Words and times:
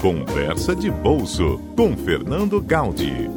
Conversa 0.00 0.76
de 0.76 0.92
Bolso 0.92 1.60
com 1.76 1.96
Fernando 1.96 2.60
Gaudi. 2.60 3.28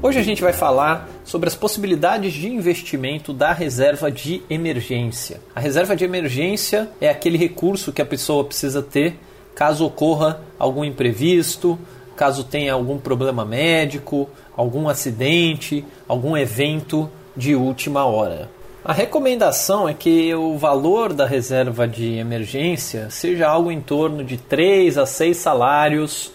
Hoje 0.00 0.20
a 0.20 0.22
gente 0.22 0.40
vai 0.40 0.52
falar 0.52 1.08
sobre 1.24 1.48
as 1.48 1.56
possibilidades 1.56 2.34
de 2.34 2.48
investimento 2.48 3.32
da 3.32 3.52
reserva 3.52 4.08
de 4.08 4.40
emergência. 4.48 5.40
A 5.56 5.58
reserva 5.58 5.96
de 5.96 6.04
emergência 6.04 6.88
é 7.00 7.10
aquele 7.10 7.36
recurso 7.36 7.92
que 7.92 8.00
a 8.00 8.06
pessoa 8.06 8.44
precisa 8.44 8.80
ter 8.80 9.18
caso 9.56 9.84
ocorra 9.84 10.40
algum 10.56 10.84
imprevisto, 10.84 11.76
caso 12.14 12.44
tenha 12.44 12.74
algum 12.74 12.96
problema 12.96 13.44
médico, 13.44 14.30
algum 14.56 14.88
acidente, 14.88 15.84
algum 16.06 16.36
evento 16.36 17.10
de 17.36 17.56
última 17.56 18.04
hora. 18.04 18.48
A 18.88 18.94
recomendação 18.94 19.86
é 19.86 19.92
que 19.92 20.34
o 20.34 20.56
valor 20.56 21.12
da 21.12 21.26
reserva 21.26 21.86
de 21.86 22.14
emergência 22.14 23.10
seja 23.10 23.46
algo 23.46 23.70
em 23.70 23.82
torno 23.82 24.24
de 24.24 24.38
3 24.38 24.96
a 24.96 25.04
6 25.04 25.36
salários 25.36 26.32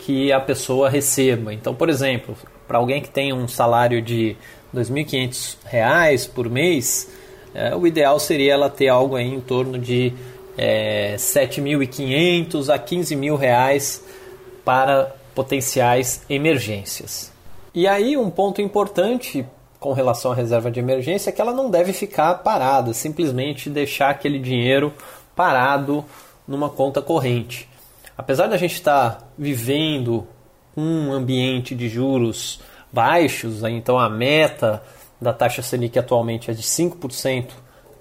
que 0.00 0.30
a 0.30 0.38
pessoa 0.38 0.90
receba. 0.90 1.54
Então, 1.54 1.74
por 1.74 1.88
exemplo, 1.88 2.36
para 2.68 2.76
alguém 2.76 3.00
que 3.00 3.08
tem 3.08 3.32
um 3.32 3.48
salário 3.48 4.02
de 4.02 4.36
R$ 4.74 4.82
2.500 4.82 6.28
por 6.28 6.50
mês, 6.50 7.10
é, 7.54 7.74
o 7.74 7.86
ideal 7.86 8.20
seria 8.20 8.52
ela 8.52 8.68
ter 8.68 8.88
algo 8.88 9.16
aí 9.16 9.32
em 9.32 9.40
torno 9.40 9.78
de 9.78 10.12
é, 10.58 11.14
7.500 11.16 12.68
a 12.68 12.78
15 12.78 13.16
mil 13.16 13.34
reais 13.34 14.04
para 14.62 15.10
potenciais 15.34 16.20
emergências. 16.28 17.32
E 17.74 17.88
aí 17.88 18.14
um 18.14 18.28
ponto 18.28 18.60
importante 18.60 19.46
com 19.84 19.92
relação 19.92 20.32
à 20.32 20.34
reserva 20.34 20.70
de 20.70 20.80
emergência 20.80 21.28
é 21.28 21.32
que 21.32 21.42
ela 21.42 21.52
não 21.52 21.68
deve 21.68 21.92
ficar 21.92 22.36
parada, 22.36 22.94
simplesmente 22.94 23.68
deixar 23.68 24.08
aquele 24.08 24.38
dinheiro 24.38 24.94
parado 25.36 26.02
numa 26.48 26.70
conta 26.70 27.02
corrente. 27.02 27.68
Apesar 28.16 28.46
da 28.46 28.56
gente 28.56 28.72
estar 28.72 29.30
vivendo 29.36 30.26
um 30.74 31.12
ambiente 31.12 31.74
de 31.74 31.86
juros 31.86 32.62
baixos, 32.90 33.62
então 33.62 33.98
a 33.98 34.08
meta 34.08 34.82
da 35.20 35.34
taxa 35.34 35.60
Selic 35.60 35.98
atualmente 35.98 36.50
é 36.50 36.54
de 36.54 36.62
5% 36.62 37.50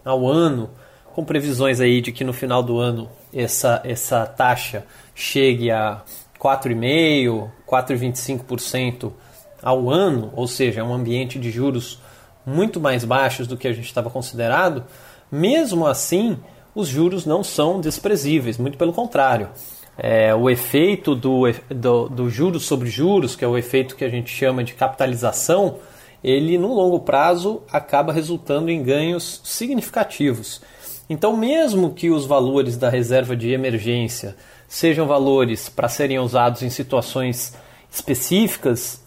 ao 0.06 0.26
ano, 0.26 0.70
com 1.14 1.26
previsões 1.26 1.82
aí 1.82 2.00
de 2.00 2.14
que 2.14 2.24
no 2.24 2.32
final 2.32 2.64
do 2.64 2.80
ano 2.80 3.10
essa, 3.34 3.82
essa 3.84 4.26
taxa 4.26 4.86
chegue 5.14 5.70
a 5.70 6.02
4,5%, 6.40 7.50
4,25% 7.68 9.12
ao 9.64 9.90
ano, 9.90 10.32
ou 10.36 10.48
seja, 10.48 10.82
é 10.82 10.84
um 10.84 10.94
ambiente 10.94 11.40
de 11.40 11.50
juros 11.50 12.00
muito 12.46 12.80
mais 12.80 13.06
baixos 13.06 13.48
do 13.48 13.58
que 13.58 13.68
a 13.68 13.74
gente 13.74 13.86
estava 13.86 14.10
considerado, 14.10 14.84
mesmo 15.32 15.88
assim 15.88 16.38
os 16.76 16.88
juros 16.88 17.26
não 17.26 17.44
são 17.44 17.80
desprezíveis, 17.80 18.58
muito 18.58 18.78
pelo 18.78 18.94
contrário. 18.94 19.50
É, 19.98 20.34
o 20.34 20.50
efeito 20.50 21.16
do, 21.16 21.44
do, 21.70 22.10
do 22.10 22.30
juros 22.30 22.66
sobre 22.66 22.90
juros, 22.90 23.36
que 23.36 23.46
é 23.46 23.48
o 23.48 23.58
efeito 23.58 23.96
que 23.96 24.04
a 24.04 24.10
gente 24.10 24.32
chama 24.32 24.64
de 24.64 24.74
capitalização, 24.74 25.78
ele 26.24 26.58
no 26.58 26.74
longo 26.74 27.00
prazo 27.02 27.62
acaba 27.72 28.12
resultando 28.12 28.72
em 28.72 28.82
ganhos 28.82 29.42
significativos. 29.44 30.62
Então, 31.10 31.36
mesmo 31.36 31.94
que 31.94 32.10
os 32.10 32.26
valores 32.26 32.78
da 32.78 32.90
reserva 32.90 33.36
de 33.36 33.52
emergência 33.52 34.36
sejam 34.68 35.06
valores 35.06 35.70
para 35.70 35.90
serem 35.90 36.18
usados 36.18 36.64
em 36.64 36.70
situações 36.70 37.54
específicas, 37.92 39.03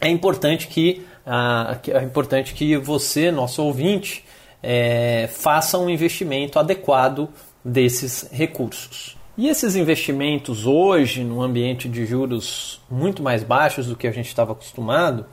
é 0.00 0.08
importante 0.08 0.68
que, 0.68 1.04
ah, 1.24 1.78
é 1.88 2.02
importante 2.02 2.54
que 2.54 2.76
você, 2.76 3.30
nosso 3.30 3.62
ouvinte, 3.62 4.24
é, 4.62 5.28
faça 5.32 5.78
um 5.78 5.88
investimento 5.88 6.58
adequado 6.58 7.28
desses 7.64 8.28
recursos. 8.30 9.16
E 9.38 9.48
esses 9.48 9.76
investimentos 9.76 10.66
hoje, 10.66 11.22
num 11.22 11.42
ambiente 11.42 11.88
de 11.88 12.06
juros 12.06 12.80
muito 12.90 13.22
mais 13.22 13.42
baixos 13.42 13.86
do 13.86 13.96
que 13.96 14.06
a 14.06 14.12
gente 14.12 14.28
estava 14.28 14.52
acostumado, 14.52 15.26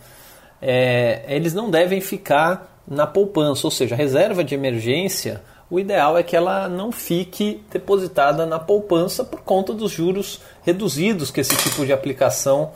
é, 0.62 1.24
eles 1.28 1.54
não 1.54 1.70
devem 1.70 2.02
ficar 2.02 2.82
na 2.88 3.08
poupança, 3.08 3.66
ou 3.66 3.72
seja, 3.72 3.96
a 3.96 3.98
reserva 3.98 4.44
de 4.44 4.54
emergência, 4.54 5.42
o 5.70 5.80
ideal 5.80 6.18
é 6.18 6.24
que 6.24 6.36
ela 6.36 6.68
não 6.68 6.92
fique 6.92 7.64
depositada 7.72 8.46
na 8.46 8.60
poupança 8.60 9.24
por 9.24 9.42
conta 9.42 9.74
dos 9.74 9.92
juros 9.92 10.42
reduzidos 10.64 11.32
que 11.32 11.40
esse 11.40 11.56
tipo 11.58 11.86
de 11.86 11.94
aplicação 11.94 12.72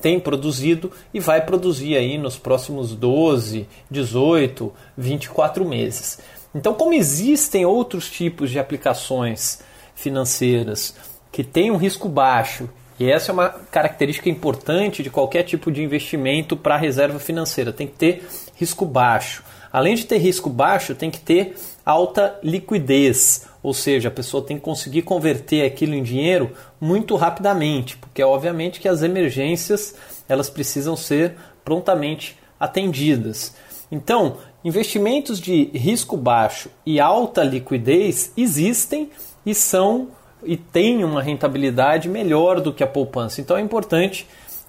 tem 0.00 0.18
produzido 0.18 0.90
e 1.12 1.20
vai 1.20 1.44
produzir 1.44 1.96
aí 1.96 2.16
nos 2.18 2.38
próximos 2.38 2.94
12, 2.94 3.68
18, 3.90 4.72
24 4.96 5.64
meses. 5.64 6.18
Então, 6.54 6.74
como 6.74 6.94
existem 6.94 7.64
outros 7.64 8.10
tipos 8.10 8.50
de 8.50 8.58
aplicações 8.58 9.60
financeiras 9.94 10.96
que 11.30 11.44
têm 11.44 11.70
um 11.70 11.76
risco 11.76 12.08
baixo, 12.08 12.68
e 12.98 13.10
essa 13.10 13.30
é 13.30 13.32
uma 13.32 13.48
característica 13.48 14.28
importante 14.28 15.02
de 15.02 15.08
qualquer 15.08 15.44
tipo 15.44 15.70
de 15.70 15.82
investimento 15.82 16.56
para 16.56 16.74
a 16.74 16.78
reserva 16.78 17.18
financeira, 17.18 17.72
tem 17.72 17.86
que 17.86 17.94
ter 17.94 18.28
risco 18.60 18.84
baixo. 18.84 19.42
Além 19.72 19.94
de 19.94 20.04
ter 20.04 20.18
risco 20.18 20.50
baixo, 20.50 20.94
tem 20.94 21.10
que 21.10 21.18
ter 21.18 21.56
alta 21.84 22.38
liquidez, 22.42 23.46
ou 23.62 23.72
seja, 23.72 24.08
a 24.08 24.12
pessoa 24.12 24.44
tem 24.44 24.58
que 24.58 24.62
conseguir 24.62 25.02
converter 25.02 25.64
aquilo 25.64 25.94
em 25.94 26.02
dinheiro 26.02 26.52
muito 26.78 27.16
rapidamente, 27.16 27.96
porque 27.96 28.22
obviamente 28.22 28.78
que 28.78 28.88
as 28.88 29.02
emergências 29.02 29.94
elas 30.28 30.50
precisam 30.50 30.94
ser 30.94 31.36
prontamente 31.64 32.38
atendidas. 32.58 33.54
Então, 33.90 34.36
investimentos 34.62 35.40
de 35.40 35.64
risco 35.74 36.16
baixo 36.16 36.70
e 36.84 37.00
alta 37.00 37.42
liquidez 37.42 38.32
existem 38.36 39.10
e 39.44 39.54
são 39.54 40.08
e 40.44 40.56
têm 40.56 41.02
uma 41.02 41.22
rentabilidade 41.22 42.08
melhor 42.08 42.60
do 42.60 42.72
que 42.72 42.84
a 42.84 42.86
poupança. 42.86 43.40
Então 43.40 43.56
é 43.56 43.60
importante 43.60 44.26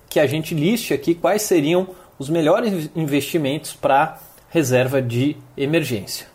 que 0.09 0.19
a 0.19 0.27
gente 0.27 0.53
liste 0.53 0.93
aqui 0.93 1.13
quais 1.15 1.43
seriam 1.43 1.87
os 2.21 2.29
melhores 2.29 2.91
investimentos 2.95 3.73
para 3.73 4.19
reserva 4.47 5.01
de 5.01 5.35
emergência. 5.57 6.27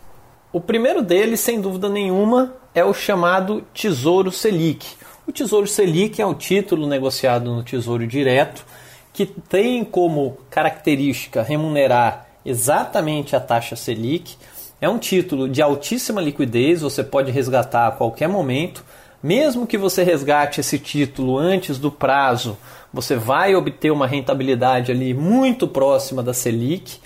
O 0.51 0.59
primeiro 0.59 1.01
deles, 1.01 1.39
sem 1.39 1.61
dúvida 1.61 1.87
nenhuma, 1.87 2.53
é 2.75 2.83
o 2.83 2.93
chamado 2.93 3.63
Tesouro 3.73 4.29
Selic. 4.29 4.85
O 5.25 5.31
Tesouro 5.31 5.65
Selic 5.65 6.21
é 6.21 6.25
o 6.25 6.33
título 6.33 6.87
negociado 6.87 7.55
no 7.55 7.63
Tesouro 7.63 8.05
Direto 8.05 8.65
que 9.13 9.25
tem 9.25 9.85
como 9.85 10.37
característica 10.49 11.41
remunerar 11.41 12.27
exatamente 12.45 13.33
a 13.33 13.39
taxa 13.39 13.77
Selic. 13.77 14.35
É 14.81 14.89
um 14.89 14.97
título 14.99 15.47
de 15.47 15.61
altíssima 15.61 16.19
liquidez, 16.19 16.81
você 16.81 17.01
pode 17.01 17.31
resgatar 17.31 17.87
a 17.87 17.91
qualquer 17.91 18.27
momento. 18.27 18.83
Mesmo 19.21 19.65
que 19.65 19.77
você 19.77 20.03
resgate 20.03 20.59
esse 20.59 20.77
título 20.77 21.37
antes 21.37 21.79
do 21.79 21.91
prazo, 21.91 22.57
você 22.93 23.15
vai 23.15 23.55
obter 23.55 23.91
uma 23.91 24.05
rentabilidade 24.05 24.91
ali 24.91 25.13
muito 25.13 25.67
próxima 25.67 26.21
da 26.21 26.33
Selic 26.33 26.99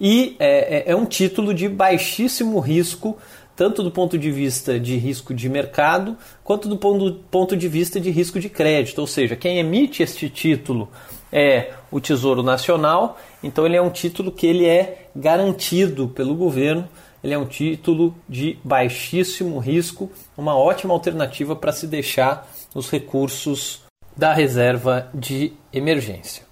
e 0.00 0.34
é, 0.40 0.78
é, 0.78 0.92
é 0.92 0.96
um 0.96 1.04
título 1.04 1.54
de 1.54 1.68
baixíssimo 1.68 2.58
risco, 2.58 3.16
tanto 3.54 3.82
do 3.82 3.90
ponto 3.90 4.18
de 4.18 4.30
vista 4.30 4.80
de 4.80 4.96
risco 4.96 5.32
de 5.34 5.48
mercado, 5.48 6.16
quanto 6.42 6.68
do 6.68 6.76
ponto, 6.76 7.56
de 7.56 7.68
vista 7.68 8.00
de 8.00 8.10
risco 8.10 8.40
de 8.40 8.48
crédito. 8.48 8.98
Ou 8.98 9.06
seja, 9.06 9.36
quem 9.36 9.58
emite 9.58 10.02
este 10.02 10.28
título 10.28 10.88
é 11.30 11.70
o 11.90 12.00
Tesouro 12.00 12.42
Nacional, 12.42 13.18
então 13.42 13.64
ele 13.64 13.76
é 13.76 13.82
um 13.82 13.90
título 13.90 14.32
que 14.32 14.46
ele 14.46 14.66
é 14.66 15.06
garantido 15.14 16.08
pelo 16.08 16.34
governo, 16.34 16.88
ele 17.22 17.34
é 17.34 17.38
um 17.38 17.46
título 17.46 18.14
de 18.28 18.58
baixíssimo 18.64 19.58
risco, 19.58 20.10
uma 20.36 20.56
ótima 20.56 20.92
alternativa 20.92 21.54
para 21.54 21.72
se 21.72 21.86
deixar 21.86 22.48
os 22.74 22.90
recursos 22.90 23.82
da 24.16 24.32
reserva 24.32 25.08
de 25.14 25.52
emergência. 25.72 26.42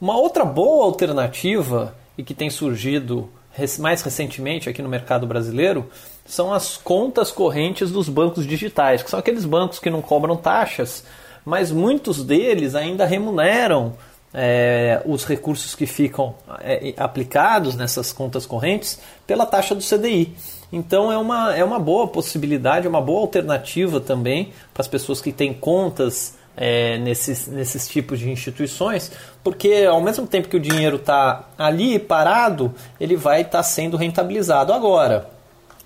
Uma 0.00 0.16
outra 0.16 0.44
boa 0.44 0.84
alternativa 0.84 1.96
e 2.18 2.22
que 2.22 2.34
tem 2.34 2.50
surgido 2.50 3.30
mais 3.78 4.02
recentemente 4.02 4.68
aqui 4.68 4.82
no 4.82 4.88
mercado 4.88 5.26
brasileiro 5.26 5.88
são 6.24 6.52
as 6.52 6.76
contas 6.76 7.30
correntes 7.30 7.90
dos 7.90 8.08
bancos 8.08 8.46
digitais, 8.46 9.02
que 9.02 9.10
são 9.10 9.20
aqueles 9.20 9.44
bancos 9.44 9.78
que 9.78 9.90
não 9.90 10.00
cobram 10.00 10.36
taxas, 10.36 11.04
mas 11.44 11.70
muitos 11.70 12.24
deles 12.24 12.74
ainda 12.74 13.04
remuneram 13.04 13.94
é, 14.34 15.02
os 15.04 15.24
recursos 15.24 15.74
que 15.74 15.86
ficam 15.86 16.34
é, 16.60 16.94
aplicados 16.96 17.76
nessas 17.76 18.12
contas 18.12 18.46
correntes 18.46 19.00
pela 19.26 19.46
taxa 19.46 19.74
do 19.74 19.82
CDI. 19.82 20.34
Então 20.72 21.12
é 21.12 21.18
uma, 21.18 21.54
é 21.54 21.62
uma 21.62 21.78
boa 21.78 22.08
possibilidade, 22.08 22.88
uma 22.88 23.00
boa 23.00 23.20
alternativa 23.20 24.00
também 24.00 24.52
para 24.72 24.80
as 24.80 24.88
pessoas 24.88 25.20
que 25.20 25.30
têm 25.30 25.52
contas 25.52 26.34
é, 26.56 26.98
nesses, 26.98 27.46
nesses 27.46 27.88
tipos 27.88 28.18
de 28.18 28.30
instituições, 28.30 29.12
porque 29.42 29.86
ao 29.88 30.00
mesmo 30.00 30.26
tempo 30.26 30.48
que 30.48 30.56
o 30.56 30.60
dinheiro 30.60 30.96
está 30.96 31.48
ali 31.58 31.98
parado, 31.98 32.74
ele 32.98 33.16
vai 33.16 33.42
estar 33.42 33.58
tá 33.58 33.62
sendo 33.62 33.96
rentabilizado. 33.96 34.72
Agora, 34.72 35.28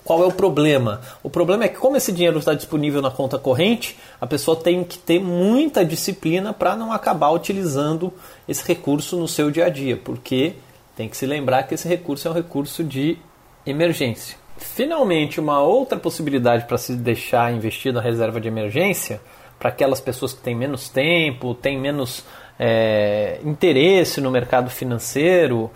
qual 0.06 0.22
é 0.22 0.26
o 0.26 0.30
problema? 0.30 1.00
O 1.20 1.28
problema 1.28 1.64
é 1.64 1.68
que, 1.68 1.78
como 1.78 1.96
esse 1.96 2.12
dinheiro 2.12 2.38
está 2.38 2.54
disponível 2.54 3.02
na 3.02 3.10
conta 3.10 3.40
corrente, 3.40 3.98
a 4.20 4.26
pessoa 4.26 4.56
tem 4.56 4.84
que 4.84 4.96
ter 4.96 5.18
muita 5.18 5.84
disciplina 5.84 6.52
para 6.52 6.76
não 6.76 6.92
acabar 6.92 7.32
utilizando 7.32 8.12
esse 8.46 8.64
recurso 8.64 9.16
no 9.16 9.26
seu 9.26 9.50
dia 9.50 9.66
a 9.66 9.68
dia, 9.68 9.96
porque 9.96 10.54
tem 10.94 11.08
que 11.08 11.16
se 11.16 11.26
lembrar 11.26 11.64
que 11.64 11.74
esse 11.74 11.88
recurso 11.88 12.28
é 12.28 12.30
um 12.30 12.34
recurso 12.34 12.84
de 12.84 13.18
emergência. 13.66 14.36
Finalmente, 14.56 15.40
uma 15.40 15.60
outra 15.60 15.98
possibilidade 15.98 16.66
para 16.66 16.78
se 16.78 16.94
deixar 16.94 17.52
investido 17.52 17.96
na 17.96 18.00
reserva 18.00 18.40
de 18.40 18.46
emergência 18.46 19.20
para 19.58 19.70
aquelas 19.70 20.00
pessoas 20.00 20.32
que 20.32 20.40
têm 20.40 20.54
menos 20.54 20.88
tempo, 20.88 21.52
têm 21.52 21.80
menos 21.80 22.24
é, 22.60 23.40
interesse 23.44 24.20
no 24.20 24.30
mercado 24.30 24.70
financeiro, 24.70 25.68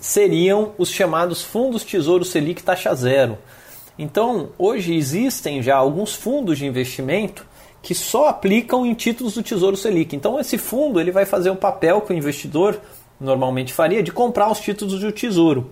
seriam 0.00 0.72
os 0.78 0.88
chamados 0.88 1.42
fundos 1.42 1.82
Tesouro 1.82 2.24
Selic 2.24 2.62
taxa 2.62 2.94
zero. 2.94 3.36
Então, 4.02 4.50
hoje 4.58 4.94
existem 4.94 5.62
já 5.62 5.76
alguns 5.76 6.14
fundos 6.14 6.58
de 6.58 6.66
investimento 6.66 7.46
que 7.80 7.94
só 7.94 8.28
aplicam 8.28 8.84
em 8.86 8.94
títulos 8.94 9.34
do 9.34 9.42
Tesouro 9.42 9.76
Selic. 9.76 10.14
Então, 10.14 10.38
esse 10.38 10.58
fundo 10.58 11.00
ele 11.00 11.10
vai 11.10 11.24
fazer 11.24 11.50
o 11.50 11.56
papel 11.56 12.00
que 12.00 12.12
o 12.12 12.16
investidor 12.16 12.80
normalmente 13.20 13.72
faria 13.72 14.02
de 14.02 14.12
comprar 14.12 14.50
os 14.50 14.60
títulos 14.60 15.00
do 15.00 15.12
Tesouro. 15.12 15.70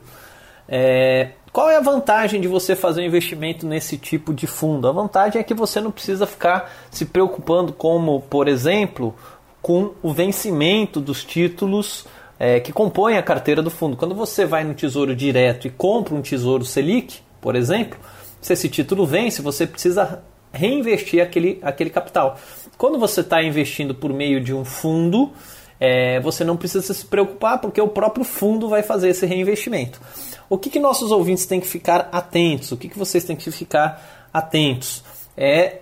É, 0.69 1.31
qual 1.53 1.69
é 1.69 1.77
a 1.77 1.81
vantagem 1.81 2.41
de 2.41 2.47
você 2.47 2.77
fazer 2.77 3.03
um 3.03 3.05
investimento 3.05 3.67
nesse 3.67 3.97
tipo 3.97 4.33
de 4.33 4.47
fundo? 4.47 4.87
A 4.87 4.93
vantagem 4.93 5.41
é 5.41 5.44
que 5.44 5.55
você 5.55 5.81
não 5.81 5.91
precisa 5.91 6.26
ficar 6.26 6.73
se 6.91 7.05
preocupando, 7.05 7.73
como, 7.73 8.21
por 8.23 8.47
exemplo, 8.47 9.15
com 9.61 9.93
o 10.00 10.12
vencimento 10.12 11.00
dos 11.00 11.25
títulos 11.25 12.06
é, 12.38 12.61
que 12.61 12.73
compõem 12.73 13.19
a 13.19 13.23
carteira 13.23 13.61
do 13.61 13.71
fundo. 13.71 13.97
Quando 13.97 14.15
você 14.15 14.47
vai 14.47 14.62
no 14.62 14.75
Tesouro 14.75 15.15
Direto 15.15 15.67
e 15.67 15.71
compra 15.71 16.15
um 16.15 16.23
Tesouro 16.23 16.65
Selic, 16.65 17.19
por 17.41 17.56
exemplo, 17.56 17.99
se 18.41 18.53
esse 18.53 18.69
título 18.69 19.07
vence, 19.07 19.43
você 19.43 19.67
precisa 19.67 20.23
reinvestir 20.53 21.23
aquele, 21.23 21.59
aquele 21.63 21.91
capital. 21.91 22.39
Quando 22.77 22.99
você 22.99 23.21
está 23.21 23.43
investindo 23.43 23.95
por 23.95 24.13
meio 24.13 24.41
de 24.41 24.53
um 24.55 24.65
fundo, 24.65 25.33
é, 25.79 26.21
você 26.21 26.45
não 26.45 26.57
precisa 26.57 26.93
se 26.93 27.07
preocupar 27.07 27.61
porque 27.61 27.81
o 27.81 27.89
próprio 27.89 28.25
fundo 28.25 28.69
vai 28.69 28.83
fazer 28.83 29.11
esse 29.11 29.25
reinvestimento. 29.27 30.01
O 30.49 30.59
que, 30.59 30.69
que 30.69 30.81
nossos 30.81 31.13
ouvintes 31.13 31.47
têm 31.47 31.61
que 31.61 31.67
ficar 31.67 32.09
atentos? 32.13 32.73
O 32.73 32.77
que, 32.77 32.89
que 32.89 32.99
vocês 32.99 33.25
têm 33.25 33.37
que 33.37 33.51
ficar 33.51 34.29
atentos? 34.33 35.05
É 35.37 35.79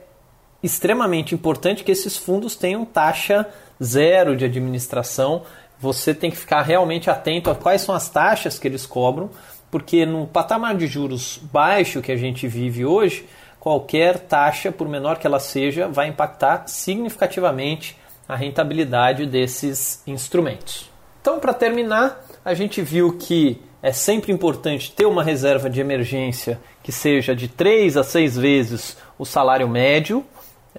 extremamente 0.63 1.35
importante 1.35 1.83
que 1.83 1.93
esses 1.93 2.17
fundos 2.17 2.55
tenham 2.55 2.85
taxa 2.85 3.49
zero 3.83 4.37
de 4.37 4.45
administração. 4.45 5.43
Você 5.81 6.13
tem 6.13 6.31
que 6.31 6.37
ficar 6.37 6.63
realmente 6.63 7.09
atento 7.09 7.51
a 7.51 7.55
quais 7.55 7.83
são 7.83 7.95
as 7.95 8.09
taxas 8.09 8.59
que 8.59 8.69
eles 8.69 8.85
cobram, 8.85 9.31
porque 9.71 10.07
no 10.07 10.27
patamar 10.27 10.77
de 10.77 10.87
juros 10.87 11.41
baixo 11.53 12.01
que 12.01 12.13
a 12.13 12.17
gente 12.17 12.47
vive 12.49 12.85
hoje, 12.85 13.27
qualquer 13.61 14.19
taxa, 14.19 14.73
por 14.73 14.89
menor 14.89 15.19
que 15.19 15.27
ela 15.27 15.41
seja, 15.41 15.89
vai 15.89 16.09
impactar 16.09 16.67
significativamente 16.67 17.97
a 18.29 18.37
rentabilidade 18.37 19.27
desses 19.27 20.03
instrumentos. 20.07 20.91
Então, 21.21 21.41
para 21.41 21.53
terminar, 21.53 22.25
a 22.45 22.55
gente 22.55 22.81
viu 22.83 23.17
que 23.17 23.61
é 23.83 23.93
sempre 23.93 24.33
importante 24.33 24.93
ter 24.93 25.07
uma 25.07 25.23
reserva 25.23 25.71
de 25.71 25.81
emergência 25.81 26.61
que 26.83 26.91
seja 26.91 27.35
de 27.35 27.49
3 27.49 27.97
a 27.97 28.03
6 28.03 28.37
vezes 28.37 28.97
o 29.19 29.25
salário 29.25 29.69
médio 29.69 30.25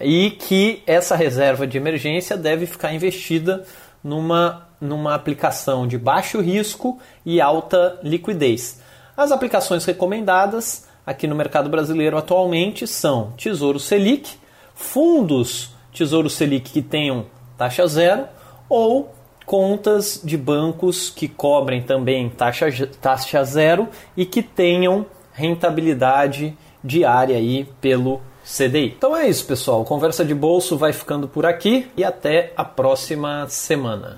e 0.02 0.32
que 0.32 0.82
essa 0.86 1.16
reserva 1.16 1.66
de 1.66 1.78
emergência 1.78 2.36
deve 2.38 2.66
ficar 2.66 2.94
investida 2.94 3.66
numa, 4.04 4.68
numa 4.80 5.16
aplicação 5.16 5.88
de 5.88 5.98
baixo 5.98 6.42
risco 6.42 7.00
e 7.26 7.42
alta 7.42 8.00
liquidez. 8.04 8.82
As 9.16 9.32
aplicações 9.32 9.84
recomendadas 9.86 10.88
aqui 11.06 11.28
no 11.28 11.36
mercado 11.36 11.70
brasileiro 11.70 12.18
atualmente 12.18 12.88
são 12.88 13.32
Tesouro 13.38 13.80
Selic, 13.80 14.38
fundos 14.74 15.74
Tesouro 15.92 16.30
Selic 16.30 16.72
que 16.72 16.82
tenham 16.82 17.26
taxa 17.58 17.86
zero 17.88 18.26
ou 18.70 19.14
contas 19.46 20.22
de 20.24 20.38
bancos 20.38 21.10
que 21.10 21.28
cobrem 21.28 21.82
também 21.82 22.30
taxa, 22.30 22.68
taxa 23.02 23.44
zero 23.44 23.90
e 24.16 24.26
que 24.26 24.44
tenham 24.44 25.06
rentabilidade 25.34 26.56
diária 26.84 27.36
aí 27.36 27.68
pelo 27.82 28.22
CDI. 28.50 28.96
Então 28.98 29.16
é 29.16 29.30
isso, 29.30 29.46
pessoal. 29.46 29.86
Conversa 29.86 30.26
de 30.26 30.34
bolso 30.34 30.76
vai 30.76 30.92
ficando 30.92 31.28
por 31.28 31.46
aqui 31.46 31.88
e 31.96 32.04
até 32.04 32.52
a 32.58 32.66
próxima 32.66 33.48
semana. 33.48 34.18